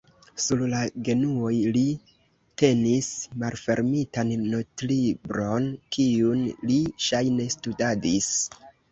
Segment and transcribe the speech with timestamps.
[0.43, 0.77] Sur la
[1.07, 1.81] genuoj li
[2.61, 3.09] tenis
[3.43, 8.31] malfermitan notlibron, kiun li ŝajne studadis.